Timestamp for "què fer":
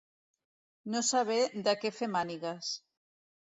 1.85-2.13